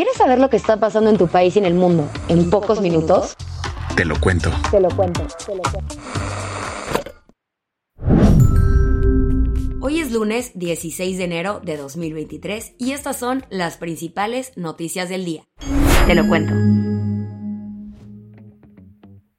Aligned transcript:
¿Quieres 0.00 0.16
saber 0.16 0.38
lo 0.38 0.48
que 0.48 0.56
está 0.56 0.78
pasando 0.78 1.10
en 1.10 1.18
tu 1.18 1.28
país 1.28 1.54
y 1.56 1.58
en 1.58 1.66
el 1.66 1.74
mundo 1.74 2.08
en 2.28 2.48
pocos 2.48 2.80
minutos? 2.80 3.36
Te 3.94 4.06
lo 4.06 4.18
cuento. 4.18 4.50
Te 4.70 4.80
lo 4.80 4.88
cuento. 4.88 5.26
Te 5.44 5.54
lo 5.54 5.60
cuento. 5.60 5.94
Hoy 9.82 10.00
es 10.00 10.10
lunes 10.10 10.52
16 10.54 11.18
de 11.18 11.24
enero 11.24 11.60
de 11.62 11.76
2023 11.76 12.76
y 12.78 12.92
estas 12.92 13.18
son 13.18 13.44
las 13.50 13.76
principales 13.76 14.56
noticias 14.56 15.10
del 15.10 15.26
día. 15.26 15.46
Te 16.06 16.14
lo 16.14 16.26
cuento. 16.26 16.54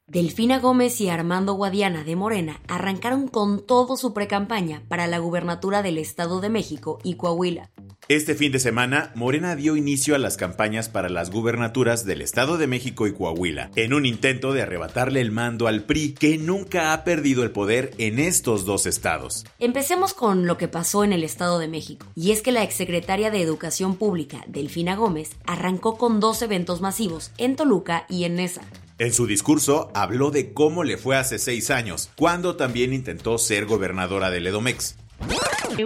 Delfina 0.05 0.59
Gómez 0.59 1.01
y 1.01 1.09
Armando 1.09 1.53
Guadiana 1.53 2.03
de 2.03 2.15
Morena 2.15 2.61
arrancaron 2.67 3.29
con 3.29 3.65
todo 3.65 3.97
su 3.97 4.13
precampaña 4.13 4.83
para 4.89 5.07
la 5.07 5.17
gubernatura 5.17 5.81
del 5.81 5.97
Estado 5.97 6.39
de 6.39 6.49
México 6.49 6.99
y 7.01 7.15
Coahuila. 7.15 7.71
Este 8.13 8.35
fin 8.35 8.51
de 8.51 8.59
semana, 8.59 9.13
Morena 9.15 9.55
dio 9.55 9.77
inicio 9.77 10.15
a 10.15 10.17
las 10.17 10.35
campañas 10.35 10.89
para 10.89 11.07
las 11.07 11.31
gubernaturas 11.31 12.05
del 12.05 12.21
Estado 12.21 12.57
de 12.57 12.67
México 12.67 13.07
y 13.07 13.13
Coahuila, 13.13 13.71
en 13.77 13.93
un 13.93 14.05
intento 14.05 14.51
de 14.51 14.63
arrebatarle 14.63 15.21
el 15.21 15.31
mando 15.31 15.65
al 15.65 15.83
PRI, 15.85 16.11
que 16.15 16.37
nunca 16.37 16.91
ha 16.91 17.05
perdido 17.05 17.41
el 17.43 17.51
poder 17.51 17.93
en 17.99 18.19
estos 18.19 18.65
dos 18.65 18.85
estados. 18.85 19.45
Empecemos 19.59 20.13
con 20.13 20.45
lo 20.45 20.57
que 20.57 20.67
pasó 20.67 21.05
en 21.05 21.13
el 21.13 21.23
Estado 21.23 21.57
de 21.57 21.69
México, 21.69 22.05
y 22.13 22.31
es 22.31 22.41
que 22.41 22.51
la 22.51 22.63
exsecretaria 22.63 23.31
de 23.31 23.41
Educación 23.41 23.95
Pública, 23.95 24.43
Delfina 24.45 24.97
Gómez, 24.97 25.29
arrancó 25.45 25.97
con 25.97 26.19
dos 26.19 26.41
eventos 26.41 26.81
masivos 26.81 27.31
en 27.37 27.55
Toluca 27.55 28.05
y 28.09 28.25
en 28.25 28.35
Nesa. 28.35 28.63
En 28.99 29.13
su 29.13 29.25
discurso 29.25 29.89
habló 29.95 30.31
de 30.31 30.51
cómo 30.51 30.83
le 30.83 30.97
fue 30.97 31.15
hace 31.15 31.39
seis 31.39 31.71
años, 31.71 32.09
cuando 32.17 32.57
también 32.57 32.91
intentó 32.91 33.37
ser 33.37 33.67
gobernadora 33.67 34.29
del 34.29 34.47
Edomex. 34.47 34.97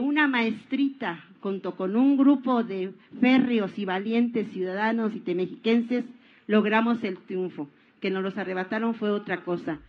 Una 0.01 0.27
maestrita, 0.27 1.23
junto 1.41 1.75
con 1.75 1.95
un 1.95 2.17
grupo 2.17 2.63
de 2.63 2.93
férreos 3.19 3.71
y 3.77 3.85
valientes 3.85 4.51
ciudadanos 4.51 5.13
y 5.15 5.19
temexiquenses, 5.19 6.05
logramos 6.47 7.03
el 7.03 7.17
triunfo. 7.17 7.69
Que 8.01 8.09
nos 8.09 8.23
los 8.23 8.37
arrebataron 8.37 8.93
fue 8.95 9.11
otra 9.11 9.43
cosa. 9.43 9.79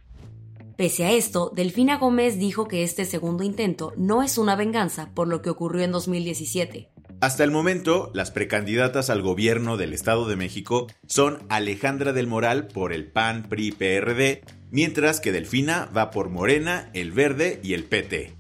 Pese 0.77 1.05
a 1.05 1.13
esto, 1.13 1.51
Delfina 1.55 1.97
Gómez 1.97 2.39
dijo 2.39 2.69
que 2.69 2.83
este 2.83 3.05
segundo 3.07 3.45
intento 3.45 3.93
no 3.97 4.23
es 4.23 4.37
una 4.37 4.57
venganza 4.57 5.11
por 5.15 5.27
lo 5.27 5.41
que 5.41 5.51
ocurrió 5.51 5.83
en 5.83 5.93
2017. 5.93 6.91
Hasta 7.23 7.45
el 7.45 7.51
momento, 7.51 8.11
las 8.13 8.31
precandidatas 8.31 9.09
al 9.09 9.23
gobierno 9.23 9.79
del 9.79 9.95
Estado 9.95 10.29
de 10.29 10.37
México 10.37 10.87
son 11.07 11.39
Alejandra 11.49 12.13
del 12.13 12.27
Moral 12.27 12.69
por 12.69 12.93
el 12.93 13.07
PAN, 13.07 13.45
PRI, 13.49 13.73
PRD, 13.73 14.43
mientras 14.71 15.21
que 15.21 15.33
Delfina 15.33 15.89
va 15.97 16.11
por 16.11 16.29
Morena, 16.29 16.91
el 16.93 17.13
Verde 17.13 17.59
y 17.63 17.73
el 17.73 17.85
PT. 17.85 18.35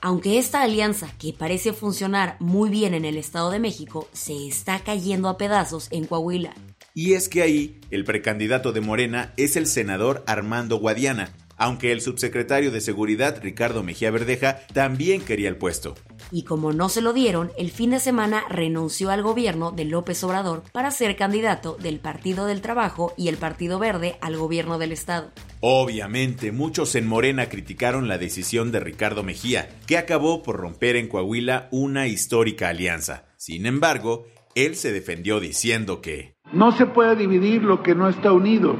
Aunque 0.00 0.38
esta 0.38 0.62
alianza, 0.62 1.10
que 1.18 1.32
parece 1.32 1.72
funcionar 1.72 2.36
muy 2.40 2.70
bien 2.70 2.94
en 2.94 3.04
el 3.04 3.16
Estado 3.16 3.50
de 3.50 3.58
México, 3.58 4.08
se 4.12 4.46
está 4.46 4.80
cayendo 4.80 5.28
a 5.28 5.38
pedazos 5.38 5.88
en 5.90 6.06
Coahuila. 6.06 6.54
Y 6.94 7.14
es 7.14 7.28
que 7.28 7.42
ahí, 7.42 7.80
el 7.90 8.04
precandidato 8.04 8.72
de 8.72 8.80
Morena 8.80 9.32
es 9.36 9.56
el 9.56 9.66
senador 9.66 10.24
Armando 10.26 10.78
Guadiana, 10.78 11.32
aunque 11.56 11.92
el 11.92 12.00
subsecretario 12.00 12.70
de 12.70 12.80
Seguridad 12.80 13.40
Ricardo 13.42 13.82
Mejía 13.82 14.10
Verdeja 14.10 14.60
también 14.72 15.22
quería 15.22 15.48
el 15.48 15.56
puesto. 15.56 15.94
Y 16.30 16.42
como 16.42 16.72
no 16.72 16.88
se 16.88 17.02
lo 17.02 17.12
dieron, 17.12 17.50
el 17.56 17.70
fin 17.70 17.90
de 17.90 18.00
semana 18.00 18.44
renunció 18.48 19.10
al 19.10 19.22
gobierno 19.22 19.70
de 19.70 19.84
López 19.84 20.22
Obrador 20.24 20.62
para 20.72 20.90
ser 20.90 21.16
candidato 21.16 21.76
del 21.80 22.00
Partido 22.00 22.46
del 22.46 22.60
Trabajo 22.60 23.12
y 23.16 23.28
el 23.28 23.36
Partido 23.36 23.78
Verde 23.78 24.16
al 24.20 24.36
gobierno 24.36 24.78
del 24.78 24.92
Estado. 24.92 25.30
Obviamente, 25.60 26.52
muchos 26.52 26.94
en 26.94 27.06
Morena 27.06 27.48
criticaron 27.48 28.08
la 28.08 28.18
decisión 28.18 28.72
de 28.72 28.80
Ricardo 28.80 29.22
Mejía, 29.22 29.68
que 29.86 29.98
acabó 29.98 30.42
por 30.42 30.56
romper 30.56 30.96
en 30.96 31.08
Coahuila 31.08 31.68
una 31.70 32.06
histórica 32.06 32.68
alianza. 32.68 33.24
Sin 33.36 33.66
embargo, 33.66 34.26
él 34.54 34.74
se 34.74 34.92
defendió 34.92 35.40
diciendo 35.40 36.00
que 36.00 36.34
No 36.52 36.72
se 36.72 36.86
puede 36.86 37.16
dividir 37.16 37.62
lo 37.62 37.82
que 37.82 37.94
no 37.94 38.08
está 38.08 38.32
unido. 38.32 38.74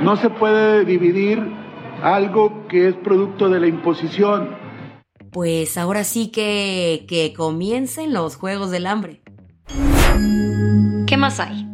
No 0.00 0.16
se 0.16 0.30
puede 0.30 0.84
dividir 0.84 1.38
algo 2.02 2.66
que 2.68 2.88
es 2.88 2.94
producto 2.96 3.48
de 3.48 3.60
la 3.60 3.68
imposición. 3.68 4.61
Pues 5.32 5.78
ahora 5.78 6.04
sí 6.04 6.28
que 6.28 7.06
que 7.08 7.32
comiencen 7.32 8.12
los 8.12 8.36
juegos 8.36 8.70
del 8.70 8.86
hambre. 8.86 9.22
¿Qué 11.06 11.16
más 11.16 11.40
hay? 11.40 11.66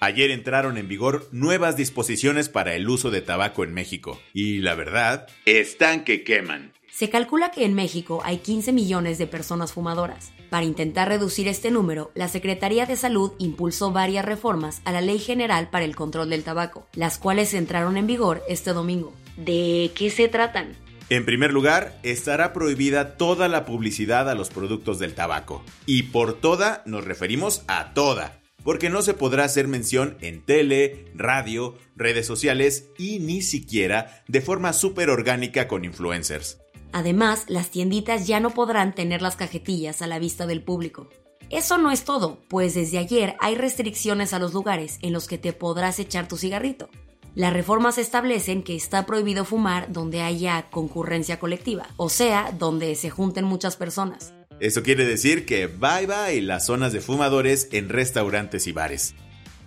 Ayer 0.00 0.30
entraron 0.30 0.76
en 0.76 0.86
vigor 0.86 1.26
nuevas 1.32 1.76
disposiciones 1.76 2.50
para 2.50 2.74
el 2.74 2.88
uso 2.88 3.10
de 3.10 3.22
tabaco 3.22 3.64
en 3.64 3.72
México. 3.72 4.20
Y 4.32 4.58
la 4.58 4.74
verdad, 4.74 5.28
están 5.46 6.04
que 6.04 6.24
queman. 6.24 6.72
Se 6.92 7.08
calcula 7.10 7.50
que 7.50 7.64
en 7.64 7.74
México 7.74 8.20
hay 8.24 8.38
15 8.38 8.72
millones 8.72 9.16
de 9.16 9.26
personas 9.26 9.72
fumadoras. 9.72 10.30
Para 10.50 10.66
intentar 10.66 11.08
reducir 11.08 11.48
este 11.48 11.70
número, 11.70 12.10
la 12.14 12.28
Secretaría 12.28 12.86
de 12.86 12.96
Salud 12.96 13.32
impulsó 13.38 13.92
varias 13.92 14.24
reformas 14.24 14.82
a 14.84 14.92
la 14.92 15.00
Ley 15.00 15.18
General 15.18 15.70
para 15.70 15.84
el 15.84 15.96
Control 15.96 16.28
del 16.28 16.44
Tabaco, 16.44 16.86
las 16.94 17.18
cuales 17.18 17.54
entraron 17.54 17.96
en 17.96 18.06
vigor 18.06 18.42
este 18.48 18.72
domingo. 18.72 19.14
¿De 19.36 19.90
qué 19.94 20.10
se 20.10 20.28
tratan? 20.28 20.76
En 21.10 21.24
primer 21.24 21.54
lugar, 21.54 21.98
estará 22.02 22.52
prohibida 22.52 23.16
toda 23.16 23.48
la 23.48 23.64
publicidad 23.64 24.28
a 24.28 24.34
los 24.34 24.50
productos 24.50 24.98
del 24.98 25.14
tabaco. 25.14 25.64
Y 25.86 26.04
por 26.04 26.34
toda 26.34 26.82
nos 26.84 27.04
referimos 27.04 27.62
a 27.66 27.94
toda, 27.94 28.42
porque 28.62 28.90
no 28.90 29.00
se 29.00 29.14
podrá 29.14 29.44
hacer 29.44 29.68
mención 29.68 30.18
en 30.20 30.44
tele, 30.44 31.06
radio, 31.14 31.78
redes 31.96 32.26
sociales 32.26 32.90
y 32.98 33.20
ni 33.20 33.40
siquiera 33.40 34.22
de 34.28 34.42
forma 34.42 34.74
súper 34.74 35.08
orgánica 35.08 35.66
con 35.66 35.86
influencers. 35.86 36.58
Además, 36.92 37.44
las 37.48 37.70
tienditas 37.70 38.26
ya 38.26 38.38
no 38.38 38.50
podrán 38.50 38.94
tener 38.94 39.22
las 39.22 39.36
cajetillas 39.36 40.02
a 40.02 40.06
la 40.08 40.18
vista 40.18 40.46
del 40.46 40.62
público. 40.62 41.08
Eso 41.48 41.78
no 41.78 41.90
es 41.90 42.04
todo, 42.04 42.38
pues 42.48 42.74
desde 42.74 42.98
ayer 42.98 43.34
hay 43.40 43.54
restricciones 43.54 44.34
a 44.34 44.38
los 44.38 44.52
lugares 44.52 44.98
en 45.00 45.14
los 45.14 45.26
que 45.26 45.38
te 45.38 45.54
podrás 45.54 45.98
echar 45.98 46.28
tu 46.28 46.36
cigarrito. 46.36 46.90
Las 47.34 47.52
reformas 47.52 47.98
establecen 47.98 48.62
que 48.62 48.74
está 48.74 49.06
prohibido 49.06 49.44
fumar 49.44 49.92
donde 49.92 50.22
haya 50.22 50.70
concurrencia 50.70 51.38
colectiva, 51.38 51.86
o 51.96 52.08
sea, 52.08 52.52
donde 52.58 52.94
se 52.94 53.10
junten 53.10 53.44
muchas 53.44 53.76
personas. 53.76 54.34
Eso 54.60 54.82
quiere 54.82 55.04
decir 55.04 55.46
que 55.46 55.66
bye 55.66 56.06
bye 56.06 56.42
las 56.42 56.66
zonas 56.66 56.92
de 56.92 57.00
fumadores 57.00 57.68
en 57.70 57.88
restaurantes 57.88 58.66
y 58.66 58.72
bares. 58.72 59.14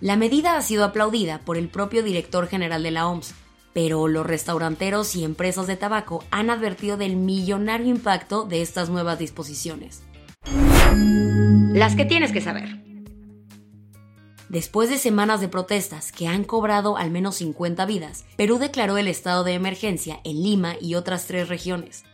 La 0.00 0.16
medida 0.16 0.56
ha 0.56 0.62
sido 0.62 0.84
aplaudida 0.84 1.38
por 1.38 1.56
el 1.56 1.68
propio 1.68 2.02
director 2.02 2.46
general 2.48 2.82
de 2.82 2.90
la 2.90 3.06
OMS, 3.06 3.34
pero 3.72 4.08
los 4.08 4.26
restauranteros 4.26 5.16
y 5.16 5.24
empresas 5.24 5.66
de 5.66 5.76
tabaco 5.76 6.24
han 6.30 6.50
advertido 6.50 6.96
del 6.96 7.16
millonario 7.16 7.86
impacto 7.86 8.44
de 8.44 8.60
estas 8.60 8.90
nuevas 8.90 9.18
disposiciones. 9.18 10.02
Las 11.72 11.96
que 11.96 12.04
tienes 12.04 12.32
que 12.32 12.42
saber. 12.42 12.91
Después 14.52 14.90
de 14.90 14.98
semanas 14.98 15.40
de 15.40 15.48
protestas 15.48 16.12
que 16.12 16.28
han 16.28 16.44
cobrado 16.44 16.98
al 16.98 17.10
menos 17.10 17.36
50 17.36 17.86
vidas, 17.86 18.26
Perú 18.36 18.58
declaró 18.58 18.98
el 18.98 19.08
estado 19.08 19.44
de 19.44 19.54
emergencia 19.54 20.20
en 20.24 20.42
Lima 20.42 20.74
y 20.78 20.94
otras 20.94 21.26
tres 21.26 21.48
regiones. 21.48 22.04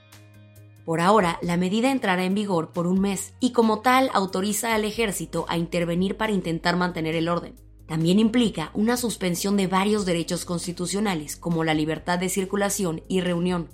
Por 0.84 1.00
ahora, 1.00 1.40
la 1.42 1.56
medida 1.56 1.90
entrará 1.90 2.22
en 2.22 2.36
vigor 2.36 2.70
por 2.70 2.86
un 2.86 3.00
mes 3.00 3.34
y 3.40 3.50
como 3.50 3.80
tal 3.80 4.08
autoriza 4.14 4.76
al 4.76 4.84
ejército 4.84 5.46
a 5.48 5.58
intervenir 5.58 6.16
para 6.16 6.30
intentar 6.30 6.76
mantener 6.76 7.16
el 7.16 7.28
orden. 7.28 7.56
También 7.88 8.20
implica 8.20 8.70
una 8.72 8.96
suspensión 8.96 9.56
de 9.56 9.66
varios 9.66 10.06
derechos 10.06 10.44
constitucionales 10.44 11.34
como 11.34 11.64
la 11.64 11.74
libertad 11.74 12.20
de 12.20 12.28
circulación 12.28 13.02
y 13.08 13.20
reunión. 13.20 13.68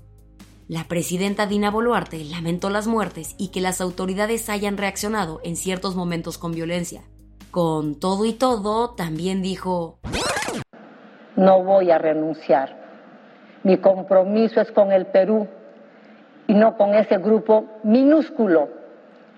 La 0.68 0.88
presidenta 0.88 1.46
Dina 1.46 1.70
Boluarte 1.70 2.24
lamentó 2.24 2.70
las 2.70 2.86
muertes 2.86 3.34
y 3.36 3.48
que 3.48 3.60
las 3.60 3.82
autoridades 3.82 4.48
hayan 4.48 4.78
reaccionado 4.78 5.42
en 5.44 5.56
ciertos 5.56 5.96
momentos 5.96 6.38
con 6.38 6.52
violencia. 6.52 7.04
Con 7.54 8.00
todo 8.00 8.24
y 8.24 8.32
todo, 8.32 8.96
también 8.96 9.40
dijo, 9.40 9.96
no 11.36 11.62
voy 11.62 11.92
a 11.92 11.98
renunciar. 11.98 13.60
Mi 13.62 13.78
compromiso 13.78 14.60
es 14.60 14.72
con 14.72 14.90
el 14.90 15.06
Perú 15.06 15.46
y 16.48 16.54
no 16.54 16.76
con 16.76 16.96
ese 16.96 17.18
grupo 17.18 17.70
minúsculo 17.84 18.68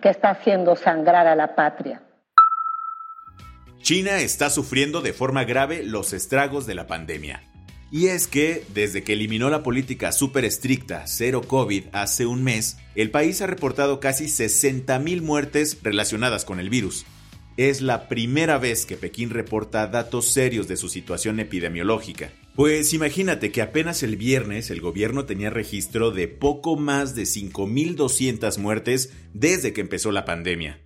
que 0.01 0.09
está 0.09 0.31
haciendo 0.31 0.77
sangrar 0.77 1.27
a 1.27 1.37
la 1.37 1.55
patria. 1.55 2.01
China 3.83 4.17
está 4.21 4.49
sufriendo 4.49 5.03
de 5.03 5.13
forma 5.13 5.45
grave 5.45 5.83
los 5.85 6.15
estragos 6.15 6.65
de 6.65 6.75
la 6.75 6.87
pandemia. 6.87 7.43
Y 7.93 8.07
es 8.07 8.29
que, 8.29 8.65
desde 8.73 9.05
que 9.05 9.13
eliminó 9.13 9.51
la 9.51 9.63
política 9.63 10.11
súper 10.13 10.47
estricta 10.47 11.03
cero 11.07 11.43
COVID 11.47 11.89
hace 11.93 12.25
un 12.25 12.43
mes, 12.43 12.79
el 12.95 13.11
país 13.11 13.43
ha 13.43 13.47
reportado 13.47 14.01
casi 14.01 14.25
60.000 14.25 15.21
muertes 15.21 15.81
relacionadas 15.83 16.47
con 16.47 16.61
el 16.61 16.71
virus. 16.71 17.05
Es 17.57 17.81
la 17.81 18.09
primera 18.09 18.59
vez 18.59 18.87
que 18.87 18.97
Pekín 18.97 19.31
reporta 19.31 19.87
datos 19.87 20.27
serios 20.27 20.69
de 20.69 20.77
su 20.77 20.89
situación 20.89 21.41
epidemiológica. 21.41 22.31
Pues 22.55 22.93
imagínate 22.95 23.53
que 23.53 23.63
apenas 23.63 24.03
el 24.03 24.17
viernes 24.17 24.71
el 24.71 24.81
gobierno 24.81 25.27
tenía 25.27 25.51
registro 25.51 26.11
de 26.11 26.29
poco 26.29 26.77
más 26.77 27.15
de 27.15 27.25
5.200 27.25 28.59
muertes 28.59 29.13
desde 29.35 29.73
que 29.73 29.83
empezó 29.83 30.13
la 30.13 30.25
pandemia. 30.25 30.83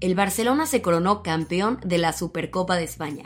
El 0.00 0.14
Barcelona 0.14 0.66
se 0.66 0.80
coronó 0.80 1.22
campeón 1.24 1.80
de 1.84 1.98
la 1.98 2.12
Supercopa 2.12 2.76
de 2.76 2.84
España. 2.84 3.24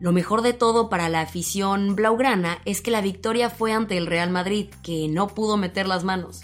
Lo 0.00 0.12
mejor 0.12 0.42
de 0.42 0.52
todo 0.52 0.88
para 0.88 1.08
la 1.08 1.20
afición 1.20 1.94
blaugrana 1.94 2.58
es 2.64 2.80
que 2.80 2.90
la 2.90 3.00
victoria 3.00 3.48
fue 3.48 3.72
ante 3.72 3.96
el 3.96 4.06
Real 4.06 4.30
Madrid, 4.30 4.70
que 4.82 5.06
no 5.08 5.28
pudo 5.28 5.56
meter 5.56 5.86
las 5.86 6.02
manos. 6.02 6.42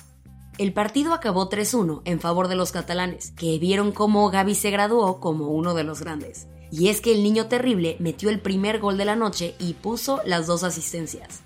El 0.60 0.74
partido 0.74 1.14
acabó 1.14 1.48
3-1 1.48 2.02
en 2.04 2.20
favor 2.20 2.46
de 2.46 2.54
los 2.54 2.70
catalanes, 2.70 3.30
que 3.30 3.58
vieron 3.58 3.92
cómo 3.92 4.28
Gaby 4.28 4.54
se 4.54 4.70
graduó 4.70 5.18
como 5.18 5.48
uno 5.48 5.72
de 5.72 5.84
los 5.84 6.00
grandes. 6.00 6.48
Y 6.70 6.88
es 6.88 7.00
que 7.00 7.14
el 7.14 7.22
niño 7.22 7.46
terrible 7.46 7.96
metió 7.98 8.28
el 8.28 8.40
primer 8.40 8.78
gol 8.78 8.98
de 8.98 9.06
la 9.06 9.16
noche 9.16 9.54
y 9.58 9.72
puso 9.72 10.20
las 10.26 10.46
dos 10.46 10.62
asistencias. 10.62 11.40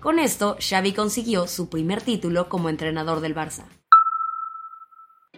Con 0.00 0.18
esto, 0.18 0.56
Xavi 0.66 0.94
consiguió 0.94 1.46
su 1.46 1.68
primer 1.68 2.00
título 2.00 2.48
como 2.48 2.70
entrenador 2.70 3.20
del 3.20 3.34
Barça. 3.34 3.66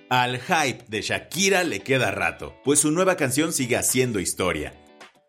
Al 0.08 0.38
hype 0.38 0.84
de 0.86 1.02
Shakira 1.02 1.64
le 1.64 1.80
queda 1.80 2.12
rato, 2.12 2.54
pues 2.64 2.78
su 2.78 2.92
nueva 2.92 3.16
canción 3.16 3.52
sigue 3.52 3.76
haciendo 3.76 4.20
historia. 4.20 4.72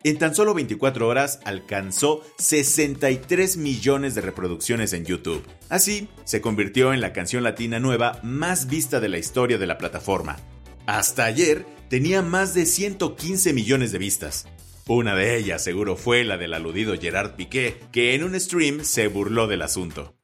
En 0.04 0.18
tan 0.18 0.34
solo 0.34 0.52
24 0.52 1.06
horas 1.06 1.40
alcanzó 1.44 2.22
63 2.38 3.56
millones 3.56 4.16
de 4.16 4.20
reproducciones 4.20 4.92
en 4.94 5.04
YouTube. 5.04 5.46
Así, 5.68 6.08
se 6.24 6.40
convirtió 6.40 6.92
en 6.92 7.00
la 7.00 7.12
canción 7.12 7.44
latina 7.44 7.78
nueva 7.78 8.18
más 8.24 8.66
vista 8.66 8.98
de 8.98 9.08
la 9.08 9.18
historia 9.18 9.58
de 9.58 9.66
la 9.66 9.78
plataforma. 9.78 10.38
Hasta 10.86 11.24
ayer 11.24 11.64
tenía 11.88 12.20
más 12.20 12.52
de 12.52 12.66
115 12.66 13.52
millones 13.52 13.92
de 13.92 13.98
vistas. 13.98 14.48
Una 14.88 15.14
de 15.14 15.36
ellas 15.36 15.62
seguro 15.62 15.94
fue 15.94 16.24
la 16.24 16.36
del 16.36 16.54
aludido 16.54 16.94
Gerard 17.00 17.36
Piqué, 17.36 17.78
que 17.92 18.16
en 18.16 18.24
un 18.24 18.38
stream 18.40 18.80
se 18.82 19.06
burló 19.06 19.46
del 19.46 19.62
asunto. 19.62 20.16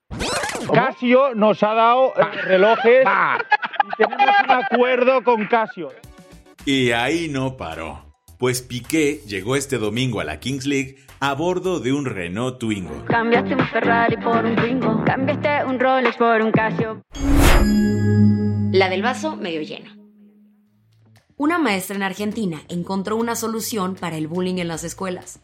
Casio 0.74 1.36
nos 1.36 1.62
ha 1.62 1.74
dado 1.74 2.14
eh, 2.16 2.42
relojes 2.42 3.04
y 3.96 4.02
tenemos 4.02 4.26
un 4.44 4.50
acuerdo 4.50 5.22
con 5.22 5.46
Casio. 5.46 5.92
Y 6.64 6.90
ahí 6.90 7.28
no 7.28 7.56
paró 7.56 8.07
pues 8.38 8.62
Piqué 8.62 9.20
llegó 9.26 9.56
este 9.56 9.78
domingo 9.78 10.20
a 10.20 10.24
la 10.24 10.38
Kings 10.38 10.64
League 10.64 10.96
a 11.20 11.34
bordo 11.34 11.80
de 11.80 11.92
un 11.92 12.04
Renault 12.06 12.58
Twingo. 12.58 13.04
Cambiaste 13.06 13.54
un 13.54 13.66
Ferrari 13.66 14.16
por 14.16 14.44
un 14.44 14.54
Twingo, 14.54 15.04
cambiaste 15.04 15.64
un 15.66 15.80
Rolex 15.80 16.16
por 16.16 16.40
un 16.40 16.52
Casio. 16.52 17.02
La 18.72 18.88
del 18.88 19.02
vaso 19.02 19.36
medio 19.36 19.62
lleno. 19.62 19.90
Una 21.36 21.58
maestra 21.58 21.96
en 21.96 22.02
Argentina 22.02 22.62
encontró 22.68 23.16
una 23.16 23.34
solución 23.34 23.96
para 23.96 24.16
el 24.16 24.28
bullying 24.28 24.58
en 24.58 24.68
las 24.68 24.84
escuelas. 24.84 25.40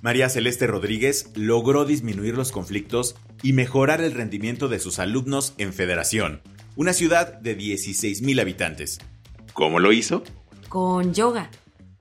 María 0.00 0.28
Celeste 0.28 0.66
Rodríguez 0.66 1.30
logró 1.34 1.84
disminuir 1.84 2.34
los 2.34 2.52
conflictos 2.52 3.16
y 3.42 3.52
mejorar 3.52 4.00
el 4.00 4.12
rendimiento 4.12 4.68
de 4.68 4.78
sus 4.78 4.98
alumnos 4.98 5.54
en 5.58 5.72
Federación, 5.72 6.40
una 6.76 6.92
ciudad 6.92 7.34
de 7.34 7.58
16.000 7.58 8.40
habitantes. 8.40 8.98
¿Cómo 9.52 9.80
lo 9.80 9.92
hizo? 9.92 10.22
Con 10.68 11.12
yoga. 11.12 11.50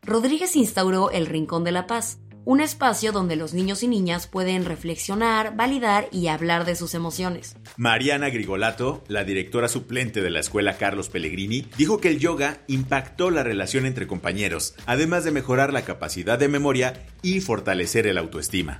Rodríguez 0.07 0.56
instauró 0.56 1.12
el 1.12 1.25
Rincón 1.25 1.65
de 1.65 1.74
la 1.74 1.86
Paz, 1.86 2.19
un 2.45 2.62
espacio 2.62 3.12
donde 3.12 3.36
los 3.36 3.54
niños 3.54 3.83
y 3.83 3.89
niñas 3.89 4.25
pueden 4.25 4.63
reflexionar, 4.63 5.57
validar 5.57 6.07
y 6.13 6.27
hablar 6.27 6.63
de 6.63 6.77
sus 6.77 6.94
emociones. 6.94 7.57
Mariana 7.75 8.30
Grigolato, 8.30 9.04
la 9.09 9.25
directora 9.25 9.68
suplente 9.68 10.21
de 10.21 10.30
la 10.30 10.39
escuela 10.39 10.77
Carlos 10.77 11.09
Pellegrini, 11.09 11.68
dijo 11.77 12.00
que 12.00 12.07
el 12.07 12.19
yoga 12.19 12.62
impactó 12.68 13.31
la 13.31 13.44
relación 13.44 13.86
entre 13.86 14.07
compañeros, 14.07 14.75
además 14.86 15.25
de 15.25 15.31
mejorar 15.31 15.74
la 15.74 15.81
capacidad 15.81 16.39
de 16.39 16.48
memoria 16.48 17.06
y 17.21 17.42
fortalecer 17.42 18.07
el 18.07 18.18
autoestima. 18.18 18.80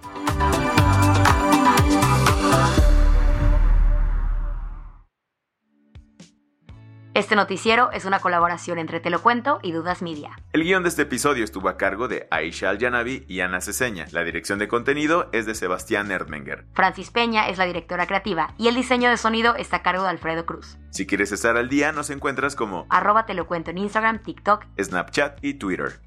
Este 7.21 7.35
noticiero 7.35 7.91
es 7.91 8.05
una 8.05 8.17
colaboración 8.17 8.79
entre 8.79 8.99
Te 8.99 9.11
lo 9.11 9.21
cuento 9.21 9.59
y 9.61 9.73
Dudas 9.73 10.01
Media. 10.01 10.31
El 10.53 10.63
guion 10.63 10.81
de 10.81 10.89
este 10.89 11.03
episodio 11.03 11.43
estuvo 11.43 11.69
a 11.69 11.77
cargo 11.77 12.07
de 12.07 12.27
Aisha 12.31 12.71
Al-Yanabi 12.71 13.25
y 13.27 13.41
Ana 13.41 13.61
Ceseña. 13.61 14.07
La 14.11 14.23
dirección 14.23 14.57
de 14.57 14.67
contenido 14.67 15.29
es 15.31 15.45
de 15.45 15.53
Sebastián 15.53 16.09
Erdmenger. 16.09 16.65
Francis 16.73 17.11
Peña 17.11 17.47
es 17.49 17.59
la 17.59 17.65
directora 17.65 18.07
creativa 18.07 18.55
y 18.57 18.69
el 18.69 18.73
diseño 18.73 19.11
de 19.11 19.17
sonido 19.17 19.55
está 19.55 19.77
a 19.77 19.83
cargo 19.83 20.01
de 20.01 20.09
Alfredo 20.09 20.47
Cruz. 20.47 20.79
Si 20.89 21.05
quieres 21.05 21.31
estar 21.31 21.57
al 21.57 21.69
día, 21.69 21.91
nos 21.91 22.09
encuentras 22.09 22.55
como 22.55 22.87
arroba 22.89 23.27
Te 23.27 23.35
lo 23.35 23.45
cuento 23.45 23.69
en 23.69 23.77
Instagram, 23.77 24.23
TikTok, 24.23 24.65
Snapchat 24.81 25.43
y 25.43 25.53
Twitter. 25.53 26.01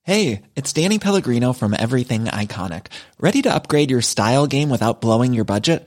Hey, 0.00 0.40
it's 0.54 0.72
Danny 0.72 0.98
Pellegrino 0.98 1.52
from 1.52 1.74
Everything 1.74 2.24
Iconic. 2.24 2.86
¿Ready 3.20 3.42
to 3.42 3.54
upgrade 3.54 3.90
your 3.90 4.00
style 4.00 4.46
game 4.46 4.70
without 4.70 5.02
blowing 5.02 5.34
your 5.34 5.44
budget? 5.44 5.86